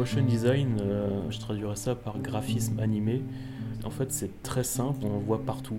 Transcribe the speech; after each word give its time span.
motion 0.00 0.22
design, 0.22 0.78
euh, 0.80 1.10
je 1.28 1.38
traduirais 1.38 1.76
ça 1.76 1.94
par 1.94 2.18
graphisme 2.20 2.80
animé. 2.80 3.20
En 3.84 3.90
fait, 3.90 4.10
c'est 4.12 4.42
très 4.42 4.64
simple, 4.64 5.00
on 5.04 5.18
le 5.18 5.22
voit 5.22 5.44
partout. 5.44 5.78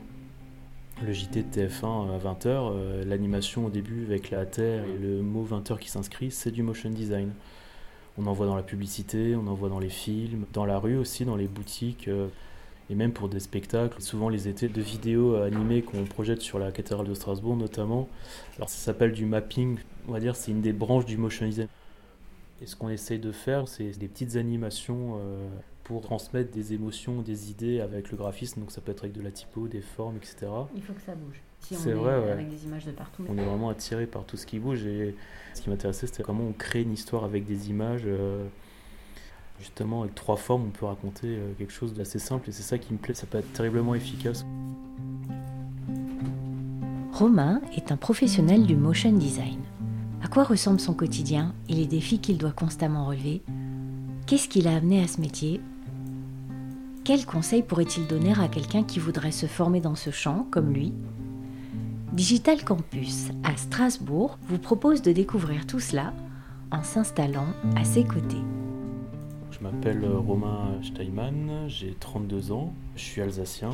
Le 1.04 1.12
JT 1.12 1.42
de 1.42 1.48
TF1 1.48 2.14
à 2.14 2.20
20h, 2.20 3.04
l'animation 3.08 3.66
au 3.66 3.72
début 3.72 4.06
avec 4.06 4.30
la 4.30 4.46
terre 4.46 4.84
et 4.86 5.00
le 5.00 5.24
mot 5.24 5.44
20h 5.44 5.80
qui 5.80 5.90
s'inscrit, 5.90 6.30
c'est 6.30 6.52
du 6.52 6.62
motion 6.62 6.92
design. 6.92 7.32
On 8.20 8.28
en 8.28 8.34
voit 8.34 8.46
dans 8.46 8.56
la 8.56 8.62
publicité, 8.62 9.36
on 9.36 9.48
en 9.48 9.56
voit 9.56 9.70
dans 9.70 9.80
les 9.80 9.90
films, 9.90 10.46
dans 10.54 10.66
la 10.66 10.78
rue 10.78 10.98
aussi, 10.98 11.26
dans 11.26 11.36
les 11.36 11.48
boutiques, 11.48 12.08
euh, 12.08 12.28
et 12.92 12.96
même 12.96 13.14
pour 13.14 13.28
des 13.28 13.40
spectacles. 13.40 14.04
Souvent 14.04 14.30
les 14.30 14.48
étés 14.48 14.68
de 14.68 14.82
vidéos 14.82 15.34
animées 15.38 15.82
qu'on 15.82 16.04
projette 16.04 16.42
sur 16.42 16.60
la 16.60 16.72
cathédrale 16.72 17.08
de 17.08 17.16
Strasbourg 17.16 17.56
notamment. 17.56 18.08
Alors 18.58 18.70
ça 18.70 18.78
s'appelle 18.78 19.14
du 19.14 19.26
mapping, 19.26 19.80
on 20.08 20.12
va 20.12 20.20
dire 20.20 20.36
c'est 20.36 20.52
une 20.52 20.62
des 20.62 20.74
branches 20.74 21.06
du 21.06 21.18
motion 21.18 21.48
design. 21.48 21.68
Et 22.62 22.68
ce 22.68 22.76
qu'on 22.76 22.90
essaye 22.90 23.20
de 23.20 23.32
faire, 23.32 23.68
c'est 23.68 23.98
des 23.98 24.08
petites 24.08 24.36
animations 24.36 25.18
euh, 25.18 25.48
pour 25.84 26.02
transmettre 26.02 26.52
des 26.52 26.74
émotions, 26.74 27.22
des 27.22 27.50
idées 27.50 27.82
avec 27.82 28.12
le 28.12 28.18
graphisme. 28.18 28.62
Donc 28.62 28.72
ça 28.72 28.82
peut 28.82 28.92
être 28.92 29.04
avec 29.04 29.14
de 29.14 29.22
la 29.22 29.32
typo, 29.32 29.68
des 29.68 29.82
formes, 29.82 30.18
etc. 30.18 30.48
Il 30.76 30.84
faut 30.84 30.94
que 30.94 31.02
ça 31.02 31.16
bouge. 31.16 31.42
Si 31.60 31.76
c'est 31.76 31.94
vrai, 31.94 32.14
avec 32.14 32.50
des 32.50 32.66
images 32.66 32.86
de 32.86 32.92
partout. 32.92 33.24
On 33.28 33.38
est 33.38 33.44
vraiment 33.44 33.70
attiré 33.70 34.06
par 34.06 34.26
tout 34.26 34.38
ce 34.38 34.46
qui 34.46 34.60
bouge. 34.60 34.86
Et 34.86 35.16
ce 35.54 35.62
qui 35.62 35.70
m'intéressait, 35.70 36.08
c'était 36.08 36.24
comment 36.24 36.44
on 36.44 36.54
crée 36.54 36.82
une 36.82 36.94
histoire 36.94 37.24
avec 37.24 37.46
des 37.46 37.70
images. 37.70 38.04
Euh, 38.06 38.48
justement, 39.60 40.02
avec 40.04 40.16
trois 40.16 40.38
formes, 40.38 40.66
on 40.68 40.72
peut 40.72 40.86
raconter 40.86 41.28
euh, 41.28 41.54
quelque 41.58 41.74
chose 41.74 41.94
d'assez 41.94 42.20
simple. 42.20 42.50
Et 42.50 42.52
c'est 42.52 42.64
ça 42.64 42.78
qui 42.78 42.94
me 42.94 43.00
plaît. 43.00 43.14
Ça 43.16 43.26
peut 43.26 43.40
être 43.40 43.52
terriblement 43.54 43.96
efficace. 43.96 44.46
Romain 47.12 47.62
est 47.76 47.92
un 47.92 47.98
professionnel 47.98 48.66
du 48.66 48.76
motion 48.76 49.12
design. 49.14 49.60
À 50.24 50.28
quoi 50.28 50.44
ressemble 50.44 50.80
son 50.80 50.94
quotidien 50.94 51.56
et 51.68 51.74
les 51.74 51.88
défis 51.88 52.20
qu'il 52.20 52.38
doit 52.38 52.52
constamment 52.52 53.08
relever? 53.08 53.42
Qu'est-ce 54.28 54.48
qui 54.48 54.62
l'a 54.62 54.76
amené 54.76 55.04
à 55.04 55.08
ce 55.08 55.20
métier? 55.20 55.60
Quels 57.04 57.26
conseils 57.26 57.64
pourrait-il 57.64 58.06
donner 58.06 58.34
à 58.40 58.48
quelqu'un 58.48 58.84
qui 58.84 59.00
voudrait 59.00 59.32
se 59.32 59.48
former 59.48 59.82
dans 59.82 59.96
ce 59.96 60.12
champ, 60.12 60.46
comme 60.52 60.72
lui? 60.72 60.94
Digital 62.14 62.64
Campus 62.64 63.30
à 63.44 63.58
Strasbourg 63.58 64.38
vous 64.44 64.60
propose 64.60 65.02
de 65.02 65.12
découvrir 65.12 65.66
tout 65.66 65.80
cela 65.80 66.14
en 66.72 66.84
s'installant 66.84 67.48
à 67.76 67.84
ses 67.84 68.04
côtés. 68.04 68.44
Je 69.50 69.60
m'appelle 69.60 70.06
Romain 70.06 70.80
Steinmann, 70.84 71.66
j'ai 71.68 71.96
32 72.00 72.52
ans, 72.52 72.74
je 72.96 73.02
suis 73.02 73.22
alsacien, 73.22 73.72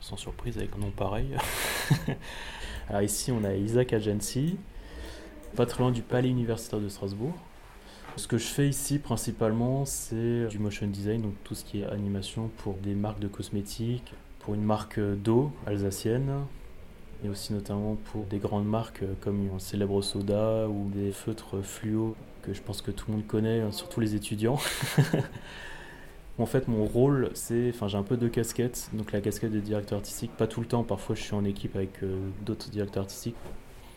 sans 0.00 0.16
surprise 0.16 0.58
avec 0.58 0.74
un 0.76 0.80
nom 0.80 0.90
pareil. 0.90 1.36
Alors 2.88 3.02
ici 3.02 3.32
on 3.32 3.44
a 3.44 3.54
Isaac 3.54 3.94
Agency, 3.94 4.58
pas 5.54 5.66
très 5.66 5.82
loin 5.82 5.92
du 5.92 6.02
palais 6.02 6.28
universitaire 6.28 6.80
de 6.80 6.88
Strasbourg. 6.88 7.34
Ce 8.16 8.28
que 8.28 8.38
je 8.38 8.44
fais 8.44 8.68
ici 8.68 8.98
principalement 8.98 9.84
c'est 9.84 10.46
du 10.48 10.58
motion 10.58 10.86
design, 10.86 11.22
donc 11.22 11.34
tout 11.42 11.54
ce 11.54 11.64
qui 11.64 11.80
est 11.80 11.86
animation 11.86 12.50
pour 12.58 12.74
des 12.74 12.94
marques 12.94 13.18
de 13.20 13.28
cosmétiques, 13.28 14.14
pour 14.40 14.54
une 14.54 14.62
marque 14.62 15.00
d'eau 15.00 15.50
alsacienne, 15.66 16.30
et 17.24 17.28
aussi 17.28 17.52
notamment 17.52 17.96
pour 18.12 18.24
des 18.26 18.38
grandes 18.38 18.66
marques 18.66 19.02
comme 19.20 19.48
un 19.54 19.58
célèbre 19.58 20.02
soda 20.02 20.68
ou 20.68 20.90
des 20.90 21.12
feutres 21.12 21.62
fluo 21.62 22.14
que 22.42 22.52
je 22.52 22.60
pense 22.60 22.82
que 22.82 22.90
tout 22.90 23.06
le 23.08 23.14
monde 23.14 23.26
connaît, 23.26 23.60
hein, 23.60 23.72
surtout 23.72 24.00
les 24.00 24.14
étudiants. 24.14 24.58
en 26.38 26.46
fait, 26.46 26.68
mon 26.68 26.84
rôle, 26.84 27.30
c'est, 27.34 27.70
enfin, 27.70 27.88
j'ai 27.88 27.96
un 27.96 28.02
peu 28.02 28.16
deux 28.16 28.28
casquettes. 28.28 28.90
Donc 28.92 29.12
la 29.12 29.20
casquette 29.20 29.52
de 29.52 29.60
directeur 29.60 29.98
artistique, 29.98 30.32
pas 30.36 30.46
tout 30.46 30.60
le 30.60 30.66
temps. 30.66 30.82
Parfois, 30.82 31.14
je 31.14 31.22
suis 31.22 31.34
en 31.34 31.44
équipe 31.44 31.74
avec 31.74 32.02
euh, 32.02 32.16
d'autres 32.44 32.68
directeurs 32.70 33.04
artistiques. 33.04 33.36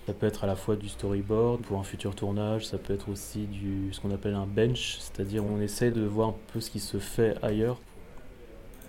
Ça 0.07 0.13
peut 0.13 0.25
être 0.25 0.45
à 0.45 0.47
la 0.47 0.55
fois 0.55 0.75
du 0.75 0.89
storyboard 0.89 1.61
pour 1.61 1.79
un 1.79 1.83
futur 1.83 2.15
tournage, 2.15 2.65
ça 2.65 2.79
peut 2.79 2.93
être 2.93 3.09
aussi 3.09 3.45
du 3.45 3.89
ce 3.91 3.99
qu'on 3.99 4.11
appelle 4.11 4.33
un 4.33 4.47
bench, 4.47 4.97
c'est-à-dire 4.99 5.43
on 5.45 5.61
essaie 5.61 5.91
de 5.91 6.01
voir 6.01 6.29
un 6.29 6.35
peu 6.53 6.61
ce 6.61 6.71
qui 6.71 6.79
se 6.79 6.97
fait 6.97 7.35
ailleurs 7.43 7.77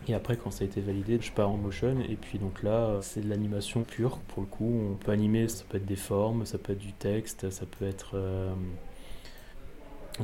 et 0.08 0.14
après, 0.14 0.36
quand 0.36 0.50
ça 0.50 0.64
a 0.64 0.66
été 0.66 0.80
validé, 0.80 1.18
je 1.20 1.30
pars 1.30 1.50
en 1.50 1.58
motion. 1.58 2.00
Et 2.08 2.16
puis 2.16 2.38
donc 2.38 2.62
là, 2.62 2.98
c'est 3.02 3.20
de 3.20 3.28
l'animation 3.28 3.82
pure. 3.82 4.18
Pour 4.28 4.40
le 4.42 4.48
coup, 4.48 4.90
on 4.90 4.94
peut 4.94 5.12
animer, 5.12 5.48
ça 5.48 5.64
peut 5.68 5.76
être 5.76 5.86
des 5.86 5.96
formes, 5.96 6.46
ça 6.46 6.56
peut 6.56 6.72
être 6.72 6.78
du 6.78 6.94
texte, 6.94 7.50
ça 7.50 7.66
peut 7.66 7.84
être 7.84 8.12
euh, 8.14 8.54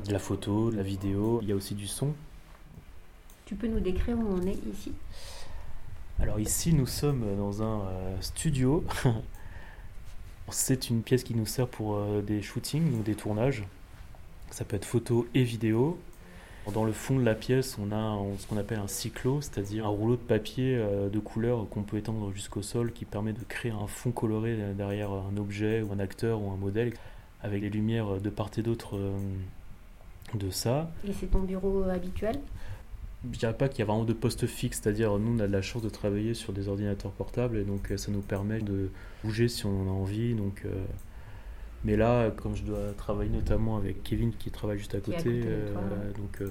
de 0.06 0.10
la 0.10 0.18
photo, 0.18 0.70
de 0.70 0.76
la 0.76 0.82
vidéo. 0.82 1.40
Il 1.42 1.48
y 1.48 1.52
a 1.52 1.54
aussi 1.54 1.74
du 1.74 1.86
son. 1.86 2.14
Tu 3.44 3.56
peux 3.56 3.66
nous 3.66 3.80
décrire 3.80 4.16
où 4.18 4.26
on 4.26 4.46
est 4.46 4.58
ici? 4.72 4.92
Alors 6.18 6.40
ici, 6.40 6.72
nous 6.72 6.86
sommes 6.86 7.36
dans 7.36 7.62
un 7.62 7.80
euh, 7.80 8.16
studio. 8.20 8.84
c'est 10.50 10.90
une 10.90 11.02
pièce 11.02 11.24
qui 11.24 11.34
nous 11.34 11.46
sert 11.46 11.68
pour 11.68 11.96
euh, 11.96 12.22
des 12.22 12.42
shootings, 12.42 12.98
ou 12.98 13.02
des 13.02 13.14
tournages. 13.14 13.64
Ça 14.50 14.64
peut 14.64 14.76
être 14.76 14.84
photo 14.84 15.26
et 15.34 15.42
vidéo. 15.42 15.98
Dans 16.72 16.84
le 16.84 16.92
fond 16.92 17.18
de 17.18 17.24
la 17.24 17.34
pièce, 17.34 17.76
on 17.78 17.92
a 17.92 18.18
ce 18.38 18.46
qu'on 18.46 18.56
appelle 18.56 18.78
un 18.78 18.88
cyclo, 18.88 19.42
c'est-à-dire 19.42 19.84
un 19.84 19.90
rouleau 19.90 20.16
de 20.16 20.22
papier 20.22 20.76
euh, 20.76 21.10
de 21.10 21.18
couleur 21.18 21.68
qu'on 21.68 21.82
peut 21.82 21.98
étendre 21.98 22.32
jusqu'au 22.32 22.62
sol 22.62 22.92
qui 22.92 23.04
permet 23.04 23.34
de 23.34 23.44
créer 23.46 23.72
un 23.72 23.86
fond 23.86 24.12
coloré 24.12 24.56
derrière 24.74 25.10
un 25.10 25.36
objet 25.36 25.82
ou 25.82 25.92
un 25.92 25.98
acteur 25.98 26.40
ou 26.40 26.50
un 26.50 26.56
modèle 26.56 26.94
avec 27.42 27.60
des 27.60 27.68
lumières 27.68 28.20
de 28.20 28.30
part 28.30 28.50
et 28.56 28.62
d'autre 28.62 28.96
euh, 28.96 29.12
de 30.32 30.50
ça. 30.50 30.90
Et 31.06 31.12
c'est 31.12 31.26
ton 31.26 31.40
bureau 31.40 31.82
habituel? 31.82 32.40
Je 33.32 33.38
dirais 33.38 33.56
pas 33.56 33.68
qu'il 33.68 33.80
y 33.80 33.82
a 33.82 33.86
vraiment 33.86 34.04
de 34.04 34.12
postes 34.12 34.46
fixes, 34.46 34.80
c'est-à-dire 34.82 35.18
nous 35.18 35.36
on 35.36 35.40
a 35.40 35.46
de 35.46 35.52
la 35.52 35.62
chance 35.62 35.82
de 35.82 35.88
travailler 35.88 36.34
sur 36.34 36.52
des 36.52 36.68
ordinateurs 36.68 37.12
portables 37.12 37.56
et 37.56 37.64
donc 37.64 37.92
ça 37.96 38.10
nous 38.12 38.20
permet 38.20 38.60
de 38.60 38.90
bouger 39.22 39.48
si 39.48 39.66
on 39.66 39.82
en 39.82 39.86
a 39.86 39.92
envie. 39.92 40.34
Donc 40.34 40.62
euh, 40.64 40.70
mais 41.84 41.96
là, 41.96 42.30
comme 42.30 42.56
je 42.56 42.62
dois 42.62 42.92
travailler 42.96 43.30
notamment 43.30 43.76
avec 43.76 44.02
Kevin 44.02 44.32
qui 44.32 44.50
travaille 44.50 44.78
juste 44.78 44.94
à 44.94 45.00
côté, 45.00 45.42
euh, 45.44 46.12
donc 46.16 46.40
euh, 46.40 46.48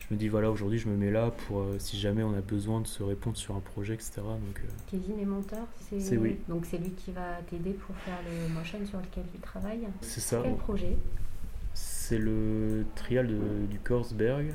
je 0.00 0.12
me 0.12 0.18
dis 0.18 0.28
voilà, 0.28 0.50
aujourd'hui 0.50 0.78
je 0.78 0.88
me 0.88 0.96
mets 0.96 1.12
là 1.12 1.30
pour 1.30 1.60
euh, 1.60 1.76
si 1.78 1.98
jamais 1.98 2.24
on 2.24 2.34
a 2.34 2.40
besoin 2.40 2.80
de 2.80 2.88
se 2.88 3.04
répondre 3.04 3.36
sur 3.36 3.54
un 3.54 3.60
projet, 3.60 3.94
etc. 3.94 4.14
Donc, 4.16 4.62
Kevin 4.90 5.20
est 5.20 5.24
monteur 5.24 5.64
C'est 5.78 6.16
oui. 6.16 6.38
Donc 6.48 6.66
c'est 6.66 6.78
lui 6.78 6.90
qui 6.90 7.12
va 7.12 7.40
t'aider 7.48 7.72
pour 7.72 7.94
faire 7.98 8.18
le 8.24 8.52
motion 8.52 8.84
sur 8.84 8.98
lequel 8.98 9.24
il 9.32 9.40
travaille 9.40 9.86
C'est 10.00 10.20
ça. 10.20 10.40
Quel 10.42 10.56
projet? 10.56 10.96
C'est 11.74 12.18
le 12.18 12.84
trial 12.96 13.28
du 13.70 13.78
Korsberg. 13.78 14.52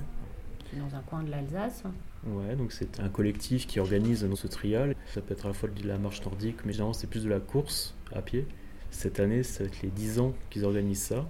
Dans 0.74 0.96
un 0.96 1.02
coin 1.02 1.24
de 1.24 1.32
l'Alsace. 1.32 1.84
Ouais, 2.26 2.56
donc 2.56 2.72
c'est 2.72 3.00
un 3.00 3.10
collectif 3.10 3.68
qui 3.68 3.80
organise 3.80 4.28
ce 4.36 4.48
trial. 4.48 4.96
Ça 5.14 5.22
peut 5.22 5.34
être 5.34 5.46
à 5.46 5.50
la 5.50 5.54
fois 5.54 5.70
de 5.70 5.88
la 5.88 5.98
marche 5.98 6.24
nordique, 6.24 6.58
mais 6.66 6.72
généralement 6.72 6.94
c'est 6.94 7.10
plus 7.10 7.24
de 7.24 7.30
la 7.30 7.40
course 7.40 7.96
à 8.14 8.22
pied. 8.22 8.46
Cette 8.92 9.20
année, 9.20 9.40
être 9.40 9.82
les 9.82 9.90
10 9.90 10.20
ans 10.20 10.34
qu'ils 10.50 10.66
organisent 10.66 11.04
ça. 11.04 11.28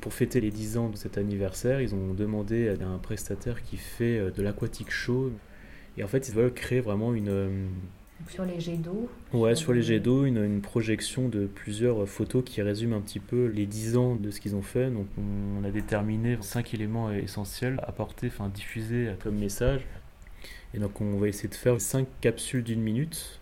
pour 0.00 0.12
fêter 0.12 0.40
les 0.40 0.50
10 0.50 0.78
ans 0.78 0.88
de 0.88 0.96
cet 0.96 1.18
anniversaire, 1.18 1.80
ils 1.80 1.94
ont 1.94 2.14
demandé 2.14 2.68
à 2.68 2.86
un 2.86 2.98
prestataire 2.98 3.62
qui 3.62 3.76
fait 3.76 4.18
euh, 4.18 4.30
de 4.30 4.42
l'aquatique 4.42 4.90
show. 4.90 5.30
Et 5.96 6.04
en 6.04 6.08
fait, 6.08 6.28
ils 6.28 6.34
veulent 6.34 6.52
créer 6.52 6.80
vraiment 6.80 7.14
une. 7.14 7.68
Sur 8.28 8.44
les 8.44 8.60
jets 8.60 8.76
d'eau 8.76 9.08
Ouais, 9.32 9.54
sur 9.54 9.72
les 9.72 9.82
jets 9.82 10.00
d'eau, 10.00 10.24
une, 10.24 10.60
projection 10.60 11.28
de 11.28 11.46
plusieurs 11.46 12.08
photos 12.08 12.42
qui 12.44 12.62
résument 12.62 12.96
un 12.96 13.00
petit 13.00 13.20
peu 13.20 13.46
les 13.46 13.66
10 13.66 13.96
ans 13.96 14.16
de 14.16 14.30
ce 14.30 14.40
qu'ils 14.40 14.56
ont 14.56 14.62
fait. 14.62 14.90
Donc, 14.90 15.06
on 15.18 15.64
a 15.64 15.70
déterminé 15.70 16.38
5 16.40 16.74
éléments 16.74 17.12
essentiels 17.12 17.78
à 17.82 17.92
porter, 17.92 18.28
enfin 18.28 18.48
diffuser 18.48 19.10
comme 19.22 19.36
message. 19.36 19.86
Et 20.74 20.78
donc, 20.78 21.00
on 21.00 21.18
va 21.18 21.28
essayer 21.28 21.48
de 21.48 21.54
faire 21.54 21.80
5 21.80 22.06
capsules 22.20 22.64
d'une 22.64 22.80
minute 22.80 23.40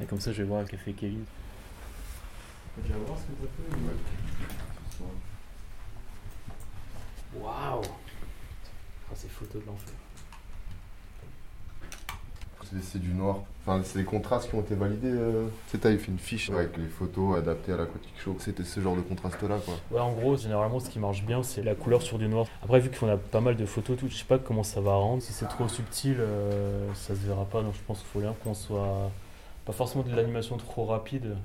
et 0.00 0.06
comme 0.06 0.20
ça, 0.20 0.32
je 0.32 0.42
vais 0.42 0.48
voir 0.48 0.66
ce 0.66 0.70
qu'a 0.70 0.78
fait 0.78 0.92
Kevin. 0.92 1.24
Waouh 7.36 7.82
oh, 7.82 9.14
Ces 9.14 9.28
photos 9.28 9.62
de 9.62 9.66
l'enfer. 9.66 9.94
C'est 12.82 13.00
du 13.00 13.12
noir. 13.12 13.40
Enfin, 13.66 13.80
c'est 13.84 13.98
les 13.98 14.04
contrastes 14.04 14.50
qui 14.50 14.56
ont 14.56 14.60
été 14.60 14.74
validés. 14.74 15.10
Euh... 15.10 15.46
C'est 15.68 15.80
fait 15.82 16.08
une 16.08 16.18
fiche 16.18 16.50
avec 16.50 16.76
les 16.76 16.86
photos 16.86 17.38
adaptées 17.38 17.72
à 17.72 17.76
l'aquatique 17.76 18.14
show. 18.18 18.36
C'était 18.38 18.64
ce 18.64 18.80
genre 18.80 18.96
de 18.96 19.00
contraste-là, 19.00 19.56
quoi. 19.64 19.74
Ouais, 19.90 20.00
en 20.00 20.12
gros, 20.12 20.36
généralement, 20.36 20.80
ce 20.80 20.90
qui 20.90 20.98
marche 20.98 21.24
bien, 21.24 21.42
c'est 21.42 21.62
la 21.62 21.74
couleur 21.74 22.02
sur 22.02 22.18
du 22.18 22.28
noir. 22.28 22.46
Après, 22.62 22.80
vu 22.80 22.90
qu'on 22.90 23.08
a 23.08 23.16
pas 23.16 23.40
mal 23.40 23.56
de 23.56 23.66
photos, 23.66 23.96
tout, 23.96 24.08
je 24.08 24.16
sais 24.16 24.24
pas 24.24 24.38
comment 24.38 24.62
ça 24.62 24.80
va 24.80 24.94
rendre. 24.94 25.22
Si 25.22 25.32
c'est 25.32 25.48
trop 25.48 25.68
subtil, 25.68 26.16
euh, 26.20 26.92
ça 26.94 27.14
se 27.14 27.26
verra 27.26 27.44
pas. 27.44 27.62
Donc, 27.62 27.74
je 27.74 27.80
pense 27.86 27.98
qu'il 27.98 28.08
faut 28.08 28.20
bien 28.20 28.34
qu'on 28.44 28.54
soit 28.54 29.10
pas 29.64 29.72
forcément 29.72 30.04
de 30.04 30.14
l'animation 30.14 30.56
trop 30.56 30.84
rapide. 30.84 31.36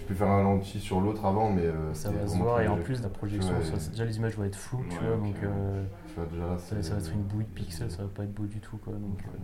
Je 0.00 0.04
peux 0.04 0.14
faire 0.14 0.28
un 0.28 0.36
ralenti 0.36 0.80
sur 0.80 1.00
l'autre 1.00 1.24
avant, 1.24 1.50
mais. 1.50 1.66
Euh, 1.66 1.94
ça 1.94 2.10
va 2.10 2.26
se 2.26 2.36
voir, 2.36 2.60
et 2.60 2.68
en 2.68 2.76
plus, 2.76 3.02
la 3.02 3.08
projection, 3.08 3.52
déjà 3.90 4.04
les 4.04 4.16
images 4.16 4.36
vont 4.36 4.44
être 4.44 4.56
floues, 4.56 4.84
tu 4.88 4.96
vois, 4.96 5.16
donc. 5.16 5.36
Euh, 5.42 5.84
ça, 6.16 6.94
va 6.94 6.98
être 6.98 7.12
une 7.12 7.22
bouille 7.22 7.44
de 7.44 7.50
pixels, 7.50 7.90
ça 7.90 8.02
va 8.02 8.08
pas 8.08 8.24
être 8.24 8.34
beau 8.34 8.46
du 8.46 8.60
tout, 8.60 8.78
quoi. 8.78 8.92
Donc, 8.94 9.20
euh, 9.26 9.38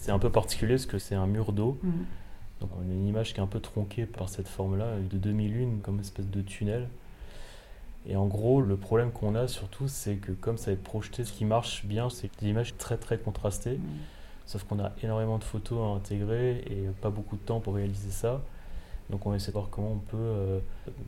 c'est 0.00 0.12
un 0.12 0.18
peu 0.18 0.30
particulier 0.30 0.74
parce 0.74 0.86
que 0.86 0.98
c'est 0.98 1.14
un 1.14 1.26
mur 1.26 1.52
d'eau. 1.52 1.78
Mhm. 1.82 1.92
Donc 2.60 2.70
on 2.78 2.80
a 2.80 2.92
une 2.92 3.06
image 3.06 3.32
qui 3.34 3.40
est 3.40 3.42
un 3.42 3.46
peu 3.46 3.60
tronquée 3.60 4.06
par 4.06 4.28
cette 4.28 4.48
forme-là, 4.48 4.96
de 4.98 5.18
demi-lune, 5.18 5.80
comme 5.82 5.96
une 5.96 6.00
espèce 6.00 6.28
de 6.28 6.40
tunnel. 6.40 6.88
Et 8.08 8.16
en 8.16 8.26
gros, 8.26 8.62
le 8.62 8.76
problème 8.76 9.12
qu'on 9.12 9.34
a 9.34 9.46
surtout, 9.46 9.88
c'est 9.88 10.16
que 10.16 10.32
comme 10.32 10.56
ça 10.56 10.66
va 10.66 10.72
être 10.72 10.82
projeté, 10.82 11.24
ce 11.24 11.32
qui 11.32 11.44
marche 11.44 11.84
bien, 11.84 12.08
c'est 12.08 12.28
que 12.28 12.42
l'image 12.42 12.70
est 12.70 12.78
très 12.78 12.96
très 12.96 13.18
contrastée. 13.18 13.74
Mhm. 13.74 13.98
Sauf 14.46 14.64
qu'on 14.64 14.80
a 14.80 14.90
énormément 15.02 15.38
de 15.38 15.44
photos 15.44 15.78
à 15.78 15.96
intégrer 15.96 16.64
et 16.66 16.88
pas 17.02 17.10
beaucoup 17.10 17.36
de 17.36 17.42
temps 17.42 17.60
pour 17.60 17.74
réaliser 17.74 18.10
ça. 18.10 18.40
Donc 19.10 19.26
on 19.26 19.30
va 19.30 19.36
essayer 19.36 19.52
de 19.52 19.58
voir 19.58 19.68
comment 19.70 19.92
on 19.92 19.98
peut, 19.98 20.16
euh, 20.16 20.60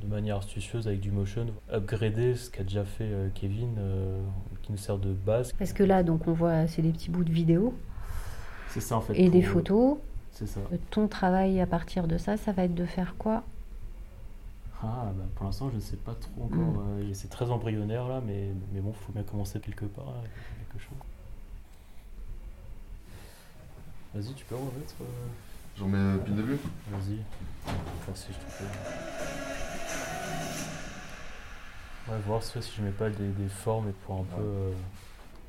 de 0.03 0.07
manière 0.07 0.37
astucieuse 0.37 0.87
avec 0.87 1.01
du 1.01 1.11
motion, 1.11 1.47
upgrader 1.73 2.35
ce 2.35 2.51
qu'a 2.51 2.65
déjà 2.65 2.85
fait 2.85 3.05
euh, 3.05 3.29
Kevin, 3.35 3.77
euh, 3.79 4.21
qui 4.63 4.73
nous 4.73 4.79
sert 4.79 4.99
de 4.99 5.13
base. 5.13 5.53
Parce 5.53 5.73
que 5.73 5.83
là, 5.83 6.03
donc 6.03 6.27
on 6.27 6.33
voit, 6.33 6.67
c'est 6.67 6.83
des 6.83 6.91
petits 6.91 7.11
bouts 7.11 7.25
de 7.25 7.33
vidéo 7.33 7.75
C'est 8.73 8.81
ça 8.81 8.97
en 8.97 9.01
fait. 9.01 9.15
et 9.19 9.29
des 9.29 9.43
photos. 9.43 9.99
C'est 10.33 10.47
ça. 10.47 10.61
Ton 10.91 11.09
travail 11.09 11.61
à 11.61 11.67
partir 11.67 12.07
de 12.09 12.17
ça, 12.19 12.37
ça 12.37 12.53
va 12.53 12.65
être 12.65 12.75
de 12.75 12.87
faire 12.87 13.15
quoi? 13.19 13.43
Ah, 14.83 15.13
bah, 15.17 15.25
pour 15.37 15.45
l'instant, 15.47 15.69
je 15.71 15.77
ne 15.77 15.81
sais 15.81 15.97
pas 15.97 16.15
trop 16.15 16.45
encore. 16.45 16.59
Mm. 16.83 17.01
euh, 17.03 17.11
c'est 17.15 17.29
très 17.31 17.51
embryonnaire 17.51 18.09
là, 18.09 18.21
mais, 18.27 18.49
mais 18.73 18.81
bon, 18.81 18.93
faut 18.93 19.13
bien 19.13 19.23
commencer 19.23 19.61
quelque 19.61 19.85
part, 19.85 20.09
avec 20.19 20.31
quelque 20.73 20.83
chose. 20.83 20.99
Vas-y, 24.15 24.35
tu 24.35 24.45
peux 24.47 24.57
remettre. 24.57 24.95
euh, 25.01 25.05
J'en 25.79 25.87
mets 25.89 26.15
depuis 26.15 26.33
le 26.35 26.43
début 26.43 26.59
Vas-y. 26.91 27.19
Enfin, 27.67 28.13
si 28.15 28.33
je 28.33 28.39
te 28.39 28.51
fais. 28.51 28.65
Ouais, 32.11 32.19
voir 32.27 32.43
soit 32.43 32.61
si 32.61 32.73
je 32.77 32.83
mets 32.83 32.91
pas 32.91 33.09
des, 33.11 33.29
des 33.29 33.49
formes 33.49 33.89
et 33.89 33.93
pour 34.05 34.17
un 34.21 34.25
peu. 34.37 34.73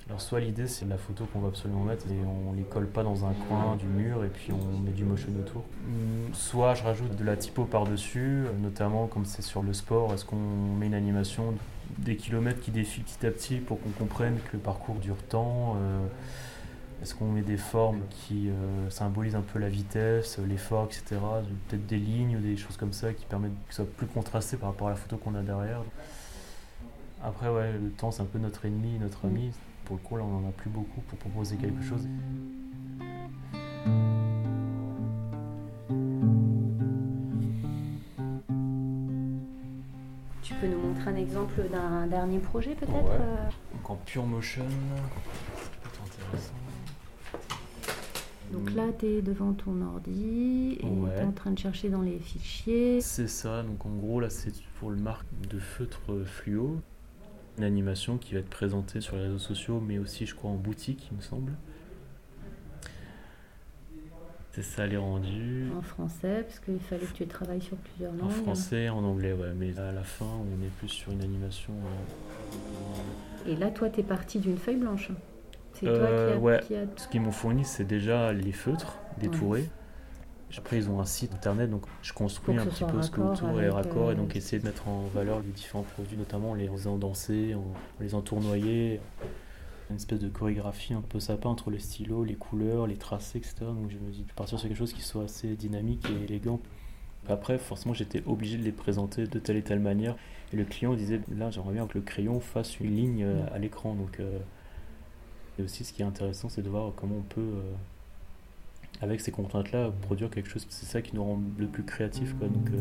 Alors, 0.08 0.20
soit 0.20 0.42
l'idée 0.42 0.68
c'est 0.68 0.86
la 0.86 0.98
photo 0.98 1.26
qu'on 1.32 1.40
va 1.40 1.48
absolument 1.48 1.84
mettre 1.84 2.06
et 2.08 2.18
on 2.26 2.54
les 2.54 2.64
colle 2.64 2.88
pas 2.88 3.04
dans 3.04 3.26
un 3.26 3.34
coin 3.48 3.78
du 3.78 3.86
mur 3.86 4.24
et 4.26 4.28
puis 4.28 4.52
on 4.52 4.80
met 4.80 4.92
du 4.92 5.06
motion 5.06 5.30
autour. 5.40 5.64
Hum, 5.88 6.34
Soit 6.34 6.76
je 6.76 6.84
rajoute 6.84 7.16
de 7.16 7.24
la 7.24 7.38
typo 7.38 7.64
par-dessus, 7.64 8.44
notamment 8.62 9.08
comme 9.08 9.26
c'est 9.26 9.42
sur 9.42 9.64
le 9.64 9.74
sport, 9.74 10.14
est-ce 10.14 10.26
qu'on 10.26 10.36
met 10.78 10.88
une 10.88 10.94
animation 10.94 11.54
des 12.00 12.16
kilomètres 12.16 12.60
qui 12.60 12.72
défilent 12.72 13.04
petit 13.04 13.26
à 13.26 13.32
petit 13.32 13.58
pour 13.58 13.82
qu'on 13.82 13.92
comprenne 13.92 14.38
que 14.46 14.54
le 14.58 14.60
parcours 14.60 14.96
dure 14.96 15.22
tant 15.30 15.78
euh, 15.82 16.06
est-ce 17.04 17.16
qu'on 17.16 17.28
met 17.28 17.42
des 17.42 17.58
formes 17.58 18.00
qui 18.10 18.50
euh, 18.50 18.90
symbolisent 18.90 19.36
un 19.36 19.42
peu 19.42 19.60
la 19.60 19.68
vitesse, 19.68 20.38
l'effort, 20.40 20.86
etc. 20.86 21.20
Peut-être 21.68 21.86
des 21.86 21.98
lignes 21.98 22.38
ou 22.38 22.40
des 22.40 22.56
choses 22.56 22.78
comme 22.78 22.94
ça 22.94 23.14
qui 23.14 23.26
permettent 23.26 23.52
que 23.68 23.74
ça 23.74 23.84
soit 23.84 23.94
plus 23.98 24.08
contrasté 24.08 24.56
par 24.56 24.70
rapport 24.70 24.88
à 24.88 24.92
la 24.92 24.96
photo 24.96 25.18
qu'on 25.18 25.36
a 25.36 25.42
derrière. 25.42 25.82
Après, 27.22 27.50
ouais, 27.50 27.74
le 27.74 27.90
temps, 27.90 28.12
c'est 28.12 28.22
un 28.22 28.26
peu 28.26 28.40
notre 28.40 28.66
ennemi, 28.66 29.00
notre 29.00 29.26
ami. 29.26 29.52
Pour 29.86 29.98
le 29.98 30.02
coup, 30.02 30.16
là, 30.18 30.24
on 30.24 30.40
n'en 30.42 30.48
a 30.50 30.52
plus 30.52 30.70
beaucoup 30.70 31.02
pour 31.02 31.18
proposer 31.20 31.58
quelque 31.58 31.82
chose. 31.84 32.08
Tu 40.42 40.54
peux 40.56 40.68
nous 40.68 40.78
montrer 40.80 41.10
un 41.10 41.16
exemple 41.16 41.62
d'un 41.72 42.08
dernier 42.08 42.40
projet 42.40 42.76
peut-être 42.76 42.92
Ouais. 42.94 43.18
euh 43.20 43.50
Donc 43.74 43.90
en 43.90 43.96
pure 43.96 44.26
motion, 44.26 44.66
intéressant. 46.06 46.54
Donc 48.52 48.72
là, 48.76 48.84
tu 49.00 49.06
es 49.08 49.22
devant 49.22 49.54
ton 49.54 49.82
ordi 49.82 50.78
et 50.80 50.86
Ouais. 50.86 51.12
tu 51.16 51.22
es 51.22 51.26
en 51.26 51.32
train 51.32 51.52
de 51.52 51.58
chercher 51.60 51.90
dans 51.90 52.02
les 52.02 52.20
fichiers. 52.20 53.00
C'est 53.02 53.28
ça, 53.30 53.64
donc 53.64 53.86
en 53.86 53.90
gros 53.96 54.20
là 54.20 54.30
c'est 54.30 54.54
pour 54.80 54.90
le 54.92 54.98
marque 54.98 55.26
de 55.50 55.58
feutre 55.60 56.24
fluo, 56.26 56.82
une 57.58 57.64
animation 57.64 58.18
qui 58.18 58.34
va 58.34 58.40
être 58.40 58.50
présentée 58.50 59.00
sur 59.02 59.16
les 59.16 59.24
réseaux 59.24 59.38
sociaux 59.40 59.80
mais 59.80 59.98
aussi 60.00 60.26
je 60.26 60.34
crois 60.36 60.50
en 60.52 60.56
boutique 60.56 61.08
il 61.12 61.18
me 61.18 61.22
semble. 61.22 61.54
C'est 64.52 64.62
ça 64.64 64.86
les 64.86 64.98
rendus. 64.98 65.66
En 65.76 65.82
français, 65.82 66.44
parce 66.48 66.60
qu'il 66.60 66.80
fallait 66.80 67.06
que 67.08 67.14
tu 67.14 67.26
travailles 67.26 67.62
sur 67.62 67.76
plusieurs 67.78 68.14
En 68.14 68.18
langues. 68.18 68.30
français, 68.44 68.88
en 68.88 69.04
anglais, 69.04 69.34
ouais, 69.34 69.52
mais 69.58 69.78
à 69.80 69.92
la 69.92 70.04
fin 70.04 70.26
on 70.28 70.64
est 70.64 70.70
plus 70.78 70.90
sur 70.90 71.12
une 71.12 71.24
animation. 71.24 71.74
euh, 71.74 73.52
Et 73.52 73.56
là, 73.56 73.72
toi, 73.72 73.90
tu 73.90 74.02
es 74.02 74.04
parti 74.04 74.38
d'une 74.40 74.58
feuille 74.60 74.76
blanche. 74.76 75.10
C'est 75.74 75.88
Euh, 75.88 75.98
toi 75.98 76.08
qui 76.08 76.34
as, 76.34 76.38
ouais. 76.40 76.60
qui 76.68 76.76
a- 76.76 76.86
Ce 76.98 77.08
qu'ils 77.08 77.22
m'ont 77.22 77.32
fourni 77.32 77.66
c'est 77.66 77.84
déjà 77.84 78.32
les 78.32 78.52
feutres 78.52 79.00
détourés. 79.20 79.68
Après 80.58 80.78
ils 80.78 80.90
ont 80.90 81.00
un 81.00 81.06
site 81.06 81.34
internet 81.34 81.70
donc 81.70 81.84
je 82.02 82.14
construis 82.14 82.58
un 82.58 82.66
petit 82.66 82.84
peu 82.86 83.02
ce 83.02 83.10
que 83.10 83.22
autour 83.22 83.62
est 83.62 83.70
raccord 83.70 84.12
et 84.12 84.14
euh, 84.14 84.18
donc 84.18 84.36
essayer 84.36 84.60
de 84.60 84.66
mettre 84.66 84.88
en 84.88 85.08
valeur 85.08 85.40
les 85.40 85.52
différents 85.52 85.84
produits, 85.84 86.18
notamment 86.18 86.52
en 86.52 86.54
les 86.54 86.68
faisant 86.68 86.98
danser, 86.98 87.56
en, 87.56 87.60
en 87.60 88.02
les 88.02 88.16
entournoyer. 88.16 89.00
Une 89.90 89.98
espèce 89.98 90.20
de 90.20 90.30
chorégraphie 90.30 90.94
un 90.94 91.02
peu 91.02 91.20
sympa 91.20 91.50
entre 91.50 91.70
les 91.70 91.80
stylos, 91.80 92.24
les 92.24 92.36
couleurs, 92.36 92.88
les 92.88 92.96
tracés, 92.96 93.38
etc. 93.38 93.56
Donc 93.62 93.90
je 93.90 93.98
me 93.98 94.12
dis, 94.12 94.20
je 94.20 94.28
vais 94.28 94.34
partir 94.36 94.58
sur 94.58 94.68
quelque 94.68 94.78
chose 94.78 94.94
qui 94.94 95.02
soit 95.02 95.24
assez 95.24 95.56
dynamique 95.56 96.08
et 96.10 96.24
élégant. 96.24 96.60
Après, 97.30 97.58
forcément, 97.58 97.94
j'étais 97.94 98.22
obligé 98.26 98.58
de 98.58 98.64
les 98.64 98.72
présenter 98.72 99.28
de 99.28 99.40
telle 99.40 99.58
et 99.58 99.62
telle 99.62 99.80
manière. 99.80 100.16
Et 100.52 100.58
le 100.58 100.66
client 100.66 100.94
disait, 100.94 101.22
là, 101.34 101.52
j'aimerais 101.52 101.74
bien 101.74 101.88
que 101.88 101.98
le 101.98 102.04
crayon 102.04 102.40
fasse 102.40 102.80
une 102.80 102.96
ligne 102.96 103.24
euh, 103.24 103.46
à 103.54 103.60
l'écran. 103.60 103.96
Donc, 103.96 104.20
euh, 104.20 104.40
et 105.58 105.64
aussi, 105.64 105.86
ce 105.86 105.94
qui 105.94 106.02
est 106.02 106.06
intéressant, 106.06 106.50
c'est 106.50 106.62
de 106.62 106.70
voir 106.70 106.92
comment 106.96 107.18
on 107.18 107.22
peut, 107.22 107.42
euh, 107.42 107.74
avec 109.04 109.22
ces 109.22 109.32
contraintes-là, 109.32 109.92
produire 110.02 110.30
quelque 110.30 110.50
chose. 110.50 110.66
C'est 110.70 110.86
ça 110.86 111.02
qui 111.02 111.16
nous 111.16 111.24
rend 111.24 111.40
le 111.58 111.68
plus 111.68 111.84
créatif. 111.84 112.34
Quoi. 112.40 112.48
Donc, 112.48 112.70
euh, 112.72 112.80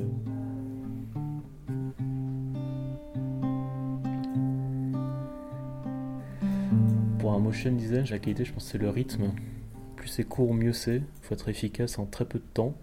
Pour 7.18 7.32
un 7.32 7.38
motion 7.38 7.72
design, 7.72 8.04
la 8.10 8.18
qualité, 8.18 8.44
je 8.44 8.52
pense, 8.52 8.64
c'est 8.64 8.78
le 8.78 8.90
rythme. 8.90 9.30
Plus 9.96 10.08
c'est 10.08 10.24
court, 10.24 10.54
mieux 10.54 10.72
c'est. 10.72 10.96
Il 10.96 11.22
faut 11.22 11.34
être 11.34 11.48
efficace 11.48 11.98
en 11.98 12.06
très 12.06 12.24
peu 12.24 12.38
de 12.38 12.44
temps. 12.54 12.74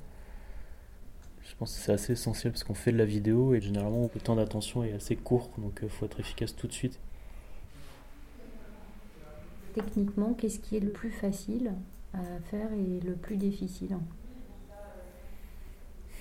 Je 1.44 1.56
pense 1.56 1.76
que 1.76 1.82
c'est 1.82 1.92
assez 1.92 2.14
essentiel 2.14 2.54
parce 2.54 2.64
qu'on 2.64 2.74
fait 2.74 2.92
de 2.92 2.98
la 2.98 3.06
vidéo 3.06 3.54
et 3.54 3.60
généralement 3.60 4.10
le 4.14 4.22
temps 4.22 4.36
d'attention 4.36 4.84
est 4.84 4.94
assez 4.94 5.16
court, 5.16 5.50
donc 5.58 5.80
il 5.84 5.90
faut 5.90 6.06
être 6.06 6.20
efficace 6.20 6.56
tout 6.56 6.68
de 6.68 6.72
suite. 6.72 7.00
Techniquement, 9.74 10.34
qu'est-ce 10.34 10.60
qui 10.60 10.78
est 10.78 10.80
le 10.80 10.92
plus 10.92 11.12
facile? 11.12 11.74
À 12.14 12.40
faire 12.52 12.72
et 12.74 13.00
le 13.00 13.16
plus 13.16 13.38
difficile 13.38 13.98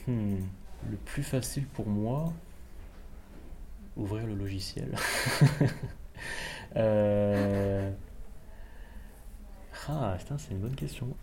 Hmm. 0.06 0.36
Le 0.90 0.96
plus 0.96 1.22
facile 1.22 1.66
pour 1.66 1.86
moi, 1.88 2.32
ouvrir 3.96 4.26
le 4.26 4.34
logiciel. 4.34 4.94
Euh, 6.76 7.90
Ah, 9.88 10.16
c'est 10.38 10.50
une 10.52 10.60
bonne 10.60 10.74
question. 10.76 11.16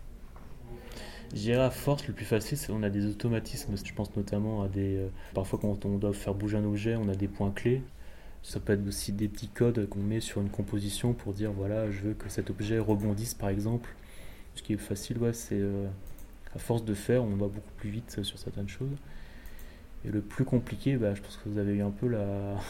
Je 1.34 1.52
à 1.52 1.70
force, 1.70 2.06
le 2.06 2.14
plus 2.14 2.24
facile, 2.24 2.56
c'est 2.58 2.70
on 2.72 2.82
a 2.82 2.90
des 2.90 3.06
automatismes. 3.06 3.74
Je 3.82 3.92
pense 3.94 4.14
notamment 4.16 4.62
à 4.62 4.68
des. 4.68 4.96
euh, 4.96 5.08
parfois, 5.34 5.58
quand 5.60 5.84
on 5.84 5.98
doit 5.98 6.12
faire 6.12 6.34
bouger 6.34 6.56
un 6.56 6.64
objet, 6.64 6.96
on 6.96 7.08
a 7.08 7.14
des 7.14 7.28
points 7.28 7.50
clés. 7.50 7.82
Ça 8.42 8.60
peut 8.60 8.74
être 8.74 8.86
aussi 8.88 9.12
des 9.12 9.28
petits 9.28 9.48
codes 9.48 9.88
qu'on 9.88 10.00
met 10.00 10.20
sur 10.20 10.40
une 10.42 10.50
composition 10.50 11.14
pour 11.14 11.34
dire 11.34 11.52
voilà, 11.52 11.90
je 11.90 12.00
veux 12.02 12.14
que 12.14 12.28
cet 12.30 12.50
objet 12.50 12.78
rebondisse 12.78 13.34
par 13.34 13.50
exemple. 13.50 13.90
Ce 14.56 14.62
qui 14.62 14.72
est 14.72 14.78
facile, 14.78 15.18
c'est 15.32 15.60
euh, 15.60 15.86
à 16.54 16.58
force 16.58 16.84
de 16.84 16.94
faire, 16.94 17.22
on 17.22 17.36
va 17.36 17.46
beaucoup 17.46 17.72
plus 17.76 17.90
vite 17.90 18.24
sur 18.24 18.38
certaines 18.38 18.68
choses. 18.68 18.96
Et 20.04 20.08
le 20.08 20.20
plus 20.20 20.44
compliqué, 20.44 20.96
bah, 20.96 21.14
je 21.14 21.20
pense 21.20 21.36
que 21.36 21.48
vous 21.48 21.58
avez 21.58 21.74
eu 21.74 21.82
un 21.82 21.90
peu 21.90 22.10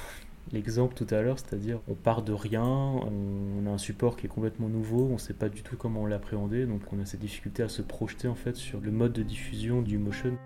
l'exemple 0.52 0.94
tout 0.94 1.06
à 1.14 1.22
l'heure, 1.22 1.38
c'est-à-dire 1.38 1.78
on 1.88 1.94
part 1.94 2.22
de 2.22 2.32
rien, 2.32 2.64
on 2.64 3.66
a 3.66 3.70
un 3.70 3.78
support 3.78 4.16
qui 4.16 4.26
est 4.26 4.28
complètement 4.28 4.68
nouveau, 4.68 5.06
on 5.08 5.14
ne 5.14 5.18
sait 5.18 5.32
pas 5.32 5.48
du 5.48 5.62
tout 5.62 5.76
comment 5.76 6.06
l'appréhender, 6.06 6.66
donc 6.66 6.80
on 6.92 7.00
a 7.00 7.06
cette 7.06 7.20
difficulté 7.20 7.62
à 7.62 7.68
se 7.68 7.82
projeter 7.82 8.26
en 8.26 8.34
fait 8.34 8.56
sur 8.56 8.80
le 8.80 8.90
mode 8.90 9.12
de 9.12 9.22
diffusion 9.22 9.80
du 9.80 9.98
motion. 9.98 10.36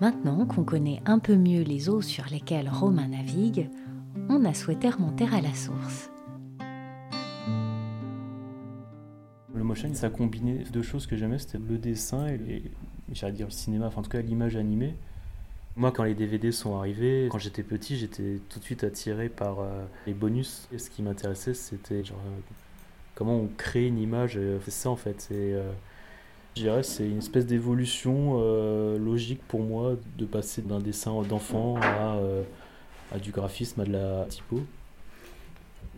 Maintenant 0.00 0.44
qu'on 0.46 0.64
connaît 0.64 1.00
un 1.06 1.18
peu 1.18 1.36
mieux 1.36 1.62
les 1.62 1.88
eaux 1.88 2.02
sur 2.02 2.26
lesquelles 2.30 2.68
Romain 2.68 3.08
navigue, 3.08 3.70
on 4.28 4.44
a 4.44 4.52
souhaité 4.52 4.90
remonter 4.90 5.26
à 5.32 5.40
la 5.40 5.54
source. 5.54 6.11
Le 9.62 9.68
motion, 9.68 9.94
ça 9.94 10.10
combinait 10.10 10.64
deux 10.72 10.82
choses 10.82 11.06
que 11.06 11.16
j'aimais, 11.16 11.38
c'était 11.38 11.58
le 11.58 11.78
dessin 11.78 12.26
et, 12.26 12.64
j'allais 13.12 13.32
dire 13.32 13.46
le 13.46 13.52
cinéma, 13.52 13.92
en 13.94 14.02
tout 14.02 14.10
cas 14.10 14.20
l'image 14.20 14.56
animée. 14.56 14.96
Moi, 15.76 15.92
quand 15.92 16.02
les 16.02 16.16
DVD 16.16 16.50
sont 16.50 16.76
arrivés, 16.76 17.28
quand 17.30 17.38
j'étais 17.38 17.62
petit, 17.62 17.96
j'étais 17.96 18.40
tout 18.48 18.58
de 18.58 18.64
suite 18.64 18.82
attiré 18.82 19.28
par 19.28 19.60
euh, 19.60 19.84
les 20.08 20.14
bonus. 20.14 20.66
Et 20.72 20.78
ce 20.78 20.90
qui 20.90 21.00
m'intéressait, 21.00 21.54
c'était 21.54 22.00
euh, 22.00 22.40
comment 23.14 23.36
on 23.36 23.46
crée 23.56 23.86
une 23.86 24.00
image. 24.00 24.36
euh, 24.36 24.58
C'est 24.64 24.72
ça 24.72 24.90
en 24.90 24.96
fait. 24.96 25.20
C'est, 25.20 25.54
euh, 25.54 26.82
c'est 26.82 27.08
une 27.08 27.18
espèce 27.18 27.46
d'évolution 27.46 28.40
logique 28.98 29.42
pour 29.46 29.60
moi 29.60 29.94
de 30.18 30.24
passer 30.26 30.60
d'un 30.62 30.80
dessin 30.80 31.22
d'enfant 31.22 31.76
à, 31.80 32.18
à 33.12 33.18
du 33.20 33.30
graphisme, 33.30 33.80
à 33.80 33.84
de 33.84 33.92
la 33.92 34.26
typo 34.28 34.60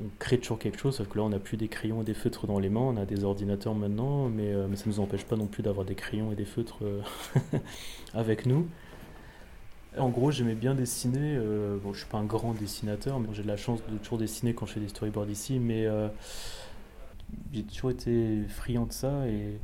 on 0.03 0.09
crée 0.19 0.39
toujours 0.39 0.59
quelque 0.59 0.79
chose, 0.79 0.97
sauf 0.97 1.09
que 1.09 1.19
là 1.19 1.25
on 1.25 1.29
n'a 1.29 1.39
plus 1.39 1.57
des 1.57 1.69
crayons 1.69 2.03
et 2.03 2.05
des 2.05 2.15
feutres 2.15 2.47
dans 2.47 2.59
les 2.59 2.69
mains, 2.69 2.81
on 2.81 2.97
a 2.97 3.05
des 3.07 3.25
ordinateurs 3.25 3.75
maintenant, 3.75 4.29
mais, 4.29 4.53
euh, 4.53 4.67
mais 4.69 4.77
ça 4.77 4.85
ne 4.87 4.91
nous 4.91 5.01
empêche 5.01 5.25
pas 5.25 5.37
non 5.37 5.47
plus 5.47 5.63
d'avoir 5.63 5.87
des 5.87 5.95
crayons 5.95 6.33
et 6.33 6.35
des 6.35 6.45
feutres 6.45 6.79
euh, 6.83 7.01
avec 8.15 8.47
nous. 8.47 8.67
En 9.97 10.09
gros, 10.09 10.31
j'aimais 10.33 10.57
bien 10.57 10.75
dessiner. 10.75 11.37
euh, 11.37 11.79
bon, 11.79 11.93
je 11.93 12.01
suis 12.01 12.09
pas 12.09 12.19
un 12.19 12.25
grand 12.25 12.53
dessinateur, 12.55 13.21
mais 13.21 13.29
j'ai 13.33 13.43
de 13.45 13.49
la 13.49 13.57
chance 13.57 13.81
de 13.89 13.97
toujours 13.99 14.19
dessiner 14.19 14.53
quand 14.55 14.67
je 14.67 14.73
fais 14.75 14.81
des 14.81 14.89
storyboards 14.89 15.31
ici, 15.31 15.61
mais 15.61 15.87
euh, 15.87 16.09
j'ai 17.53 17.63
toujours 17.63 17.91
été 17.91 18.43
friand 18.49 18.87
de 18.87 18.93
ça 18.93 19.27
et, 19.29 19.59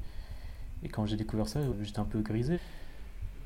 et 0.83 0.89
quand 0.89 1.07
j'ai 1.07 1.17
découvert 1.17 1.49
ça, 1.49 1.61
j'étais 1.83 1.99
un 1.99 2.05
peu 2.05 2.21
grisé. 2.21 2.59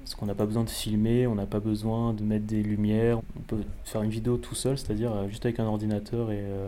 Parce 0.04 0.16
qu'on 0.16 0.26
n'a 0.26 0.34
pas 0.34 0.44
besoin 0.44 0.64
de 0.64 0.70
filmer, 0.70 1.26
on 1.26 1.34
n'a 1.34 1.46
pas 1.46 1.60
besoin 1.60 2.12
de 2.12 2.22
mettre 2.22 2.44
des 2.44 2.62
lumières. 2.62 3.20
On 3.38 3.40
peut 3.40 3.62
faire 3.84 4.02
une 4.02 4.10
vidéo 4.10 4.36
tout 4.36 4.54
seul, 4.54 4.76
c'est-à-dire 4.76 5.10
euh, 5.14 5.28
juste 5.28 5.46
avec 5.46 5.58
un 5.60 5.64
ordinateur 5.64 6.30
et 6.30 6.40
euh, 6.40 6.66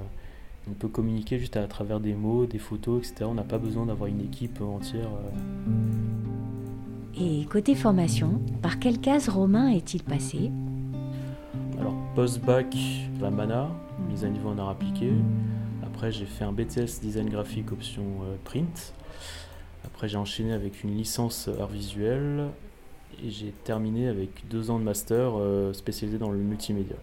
on 0.70 0.72
peut 0.72 0.88
communiquer 0.88 1.38
juste 1.38 1.58
à 1.58 1.66
travers 1.66 2.00
des 2.00 2.14
mots, 2.14 2.46
des 2.46 2.58
photos, 2.58 3.00
etc. 3.06 3.26
On 3.28 3.34
n'a 3.34 3.42
pas 3.42 3.58
besoin 3.58 3.84
d'avoir 3.84 4.08
une 4.08 4.22
équipe 4.22 4.62
entière. 4.62 5.10
euh. 5.10 5.70
Et 7.20 7.44
côté 7.44 7.74
formation, 7.74 8.40
par 8.62 8.78
quelle 8.78 9.00
case 9.00 9.28
Romain 9.28 9.68
est-il 9.68 10.02
passé? 10.02 10.50
Alors, 11.78 11.94
post-bac, 12.14 12.74
la 13.20 13.30
MANA, 13.30 13.68
mise 14.08 14.24
à 14.24 14.30
niveau 14.30 14.48
en 14.48 14.56
art 14.56 14.70
appliqué. 14.70 15.12
Après, 15.82 16.10
j'ai 16.10 16.24
fait 16.24 16.44
un 16.44 16.52
BTS 16.52 17.00
design 17.02 17.28
graphique 17.28 17.70
option 17.70 18.02
print. 18.44 18.94
Après, 19.84 20.08
j'ai 20.08 20.16
enchaîné 20.16 20.54
avec 20.54 20.82
une 20.84 20.96
licence 20.96 21.50
art 21.60 21.68
visuel 21.68 22.48
et 23.24 23.30
j'ai 23.30 23.52
terminé 23.64 24.08
avec 24.08 24.46
deux 24.48 24.70
ans 24.70 24.78
de 24.78 24.84
master 24.84 25.32
euh, 25.38 25.72
spécialisé 25.72 26.18
dans 26.18 26.30
le 26.30 26.38
multimédia. 26.38 26.96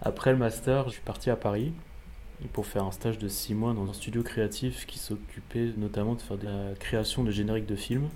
Après 0.00 0.32
le 0.32 0.38
master, 0.38 0.88
je 0.88 0.94
suis 0.94 1.02
parti 1.02 1.30
à 1.30 1.36
Paris 1.36 1.72
pour 2.52 2.66
faire 2.66 2.84
un 2.84 2.90
stage 2.90 3.18
de 3.18 3.28
six 3.28 3.54
mois 3.54 3.72
dans 3.72 3.88
un 3.88 3.92
studio 3.92 4.22
créatif 4.22 4.86
qui 4.86 4.98
s'occupait 4.98 5.72
notamment 5.76 6.14
de 6.14 6.20
faire 6.20 6.36
de 6.36 6.44
la 6.44 6.74
création 6.78 7.24
de 7.24 7.30
génériques 7.30 7.66
de 7.66 7.76
films. 7.76 8.08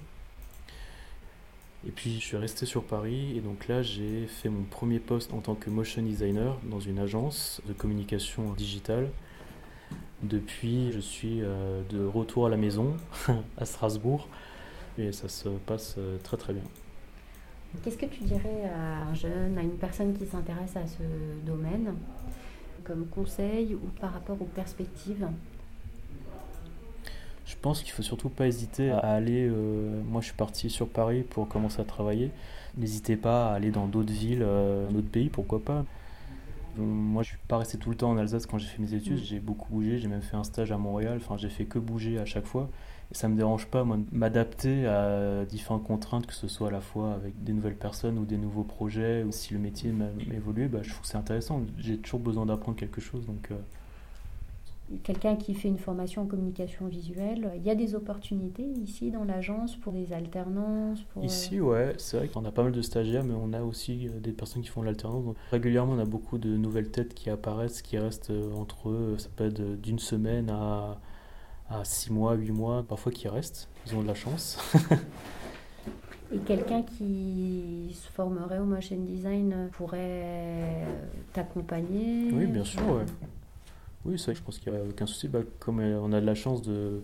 Et 1.86 1.90
puis 1.90 2.14
je 2.14 2.24
suis 2.24 2.36
resté 2.36 2.66
sur 2.66 2.82
Paris 2.84 3.36
et 3.36 3.40
donc 3.40 3.68
là 3.68 3.82
j'ai 3.82 4.26
fait 4.26 4.48
mon 4.48 4.64
premier 4.64 4.98
poste 4.98 5.32
en 5.32 5.38
tant 5.38 5.54
que 5.54 5.70
motion 5.70 6.02
designer 6.02 6.58
dans 6.64 6.80
une 6.80 6.98
agence 6.98 7.62
de 7.66 7.72
communication 7.72 8.52
digitale. 8.52 9.10
Depuis 10.22 10.90
je 10.92 10.98
suis 10.98 11.40
euh, 11.40 11.82
de 11.88 12.04
retour 12.04 12.46
à 12.46 12.48
la 12.50 12.56
maison 12.56 12.96
à 13.56 13.64
Strasbourg 13.64 14.28
et 14.98 15.12
ça 15.12 15.28
se 15.28 15.48
passe 15.48 15.96
euh, 15.98 16.18
très 16.22 16.36
très 16.36 16.52
bien. 16.52 16.62
Qu'est-ce 17.82 17.98
que 17.98 18.06
tu 18.06 18.24
dirais 18.24 18.64
à 18.74 19.08
un 19.08 19.14
jeune, 19.14 19.56
à 19.58 19.62
une 19.62 19.76
personne 19.76 20.16
qui 20.16 20.26
s'intéresse 20.26 20.76
à 20.76 20.86
ce 20.86 21.02
domaine, 21.46 21.94
comme 22.82 23.06
conseil 23.08 23.74
ou 23.74 23.86
par 24.00 24.12
rapport 24.12 24.40
aux 24.40 24.46
perspectives? 24.46 25.28
Je 27.44 27.56
pense 27.60 27.82
qu'il 27.82 27.92
faut 27.92 28.02
surtout 28.02 28.28
pas 28.28 28.46
hésiter 28.46 28.90
à 28.90 28.98
aller. 28.98 29.48
Euh, 29.48 30.02
moi, 30.04 30.20
je 30.20 30.26
suis 30.26 30.36
parti 30.36 30.68
sur 30.68 30.88
Paris 30.88 31.22
pour 31.22 31.48
commencer 31.48 31.80
à 31.80 31.84
travailler. 31.84 32.30
N'hésitez 32.76 33.16
pas 33.16 33.50
à 33.50 33.54
aller 33.54 33.70
dans 33.70 33.86
d'autres 33.86 34.12
villes, 34.12 34.42
euh, 34.42 34.86
d'autres 34.90 35.08
pays, 35.08 35.28
pourquoi 35.30 35.58
pas. 35.58 35.84
Moi, 36.76 37.22
je 37.22 37.30
suis 37.30 37.38
pas 37.48 37.58
resté 37.58 37.76
tout 37.78 37.90
le 37.90 37.96
temps 37.96 38.10
en 38.10 38.18
Alsace 38.18 38.46
quand 38.46 38.58
j'ai 38.58 38.68
fait 38.68 38.80
mes 38.80 38.94
études. 38.94 39.16
J'ai 39.16 39.40
beaucoup 39.40 39.68
bougé. 39.70 39.98
J'ai 39.98 40.08
même 40.08 40.22
fait 40.22 40.36
un 40.36 40.44
stage 40.44 40.72
à 40.72 40.78
Montréal. 40.78 41.18
Enfin, 41.20 41.36
j'ai 41.36 41.48
fait 41.48 41.64
que 41.64 41.78
bouger 41.78 42.18
à 42.18 42.24
chaque 42.24 42.46
fois. 42.46 42.68
Et 43.10 43.14
ça 43.14 43.28
me 43.28 43.36
dérange 43.36 43.66
pas, 43.66 43.84
moi, 43.84 43.96
de 43.96 44.04
m'adapter 44.12 44.86
à 44.86 45.44
différentes 45.46 45.84
contraintes, 45.84 46.26
que 46.26 46.34
ce 46.34 46.46
soit 46.46 46.68
à 46.68 46.70
la 46.70 46.80
fois 46.80 47.14
avec 47.14 47.42
des 47.42 47.54
nouvelles 47.54 47.76
personnes 47.76 48.18
ou 48.18 48.26
des 48.26 48.36
nouveaux 48.36 48.64
projets, 48.64 49.22
ou 49.22 49.32
si 49.32 49.54
le 49.54 49.60
métier 49.60 49.92
m'évolue, 49.92 50.68
bah, 50.68 50.80
je 50.82 50.90
trouve 50.90 51.02
que 51.02 51.08
c'est 51.08 51.16
intéressant. 51.16 51.62
J'ai 51.78 51.96
toujours 51.96 52.20
besoin 52.20 52.44
d'apprendre 52.44 52.76
quelque 52.76 53.00
chose. 53.00 53.24
Donc, 53.26 53.50
euh, 53.50 53.56
Quelqu'un 55.02 55.36
qui 55.36 55.52
fait 55.52 55.68
une 55.68 55.78
formation 55.78 56.22
en 56.22 56.26
communication 56.26 56.86
visuelle, 56.86 57.52
il 57.56 57.62
y 57.62 57.68
a 57.68 57.74
des 57.74 57.94
opportunités 57.94 58.62
ici 58.62 59.10
dans 59.10 59.24
l'agence 59.24 59.76
pour 59.76 59.92
des 59.92 60.14
alternances 60.14 61.02
pour... 61.12 61.22
Ici, 61.22 61.60
ouais, 61.60 61.92
c'est 61.98 62.16
vrai 62.16 62.28
qu'on 62.28 62.42
a 62.46 62.50
pas 62.50 62.62
mal 62.62 62.72
de 62.72 62.80
stagiaires, 62.80 63.22
mais 63.22 63.34
on 63.34 63.52
a 63.52 63.62
aussi 63.62 64.08
euh, 64.08 64.18
des 64.18 64.32
personnes 64.32 64.62
qui 64.62 64.68
font 64.68 64.80
de 64.80 64.86
l'alternance. 64.86 65.36
régulièrement, 65.50 65.92
on 65.92 65.98
a 65.98 66.06
beaucoup 66.06 66.38
de 66.38 66.56
nouvelles 66.56 66.90
têtes 66.90 67.12
qui 67.12 67.28
apparaissent, 67.28 67.82
qui 67.82 67.98
restent 67.98 68.30
euh, 68.30 68.50
entre 68.54 68.88
eux, 68.88 69.16
ça 69.18 69.28
peut 69.36 69.44
être 69.44 69.60
d'une 69.60 69.98
semaine 69.98 70.48
à 70.48 70.98
à 71.70 71.84
6 71.84 72.10
mois, 72.10 72.34
8 72.34 72.52
mois, 72.52 72.82
parfois 72.82 73.12
qui 73.12 73.28
restent. 73.28 73.68
Ils 73.86 73.94
ont 73.94 74.02
de 74.02 74.06
la 74.06 74.14
chance. 74.14 74.58
Et 76.32 76.38
quelqu'un 76.38 76.82
qui 76.82 77.96
se 77.98 78.10
formerait 78.10 78.58
au 78.58 78.64
motion 78.64 78.96
design 78.96 79.70
pourrait 79.72 80.86
t'accompagner 81.32 82.30
Oui, 82.32 82.46
bien 82.46 82.64
sûr. 82.64 82.82
Ouais. 82.86 83.06
Oui, 84.04 84.18
ça, 84.18 84.34
je 84.34 84.40
pense 84.42 84.58
qu'il 84.58 84.72
n'y 84.72 84.78
a 84.78 84.82
aucun 84.82 85.06
souci. 85.06 85.28
Bah, 85.28 85.40
comme 85.58 85.80
on 85.80 86.12
a 86.12 86.20
de 86.20 86.26
la 86.26 86.34
chance 86.34 86.60
de. 86.60 87.00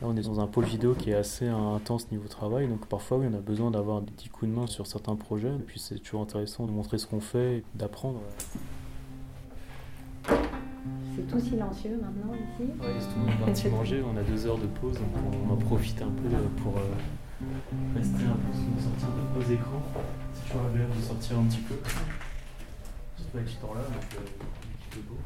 Là, 0.00 0.08
on 0.08 0.16
est 0.16 0.22
dans 0.22 0.40
un 0.40 0.48
pôle 0.48 0.64
vidéo 0.64 0.94
qui 0.94 1.10
est 1.10 1.14
assez 1.14 1.46
intense 1.46 2.10
niveau 2.10 2.26
travail, 2.26 2.66
donc 2.66 2.86
parfois, 2.86 3.18
oui, 3.18 3.26
on 3.30 3.34
a 3.34 3.40
besoin 3.40 3.70
d'avoir 3.70 4.02
des 4.02 4.10
petits 4.10 4.28
coups 4.28 4.50
de 4.50 4.56
main 4.56 4.66
sur 4.66 4.88
certains 4.88 5.14
projets. 5.14 5.54
Et 5.54 5.62
puis, 5.64 5.78
c'est 5.78 6.00
toujours 6.00 6.22
intéressant 6.22 6.66
de 6.66 6.72
montrer 6.72 6.98
ce 6.98 7.06
qu'on 7.06 7.20
fait, 7.20 7.62
d'apprendre. 7.76 8.20
C'est 11.22 11.36
tout 11.36 11.44
silencieux 11.44 12.00
maintenant 12.02 12.34
ici. 12.34 12.70
Ouais, 12.80 12.98
tout 12.98 13.20
le 13.20 13.26
monde 13.26 13.46
parti 13.46 13.68
manger, 13.68 14.02
on 14.02 14.16
a 14.16 14.22
deux 14.22 14.46
heures 14.46 14.58
de 14.58 14.66
pause, 14.66 14.94
donc 14.94 15.08
on 15.48 15.52
en 15.52 15.56
profite 15.56 16.00
un 16.02 16.10
peu 16.10 16.28
pour 16.62 16.78
euh, 16.78 16.80
rester 17.96 18.24
un 18.24 18.34
peu, 18.34 18.82
sortir 18.82 19.08
de 19.08 19.38
nos 19.38 19.54
écrans. 19.54 19.82
C'est 20.34 20.48
toujours 20.48 20.66
agréable 20.66 20.96
de 20.96 21.02
sortir 21.02 21.38
un 21.38 21.44
petit 21.44 21.60
peu. 21.60 21.74
Surtout 23.16 23.36
avec 23.36 23.48
ce 23.48 23.56
temps-là, 23.60 23.82
donc 23.82 24.14
euh, 24.14 24.18
un 24.18 24.78
petit 24.78 24.88
peu 24.90 25.00
beau. 25.08 25.18